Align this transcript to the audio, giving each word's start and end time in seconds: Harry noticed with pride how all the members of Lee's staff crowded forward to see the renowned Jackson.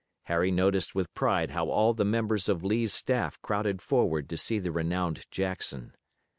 Harry 0.23 0.49
noticed 0.49 0.95
with 0.95 1.13
pride 1.13 1.51
how 1.51 1.69
all 1.69 1.93
the 1.93 2.03
members 2.03 2.49
of 2.49 2.63
Lee's 2.63 2.91
staff 2.91 3.39
crowded 3.43 3.83
forward 3.83 4.27
to 4.27 4.35
see 4.35 4.57
the 4.57 4.71
renowned 4.71 5.27
Jackson. 5.29 5.93